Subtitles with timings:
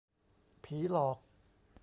[0.63, 1.17] ผีหลอก!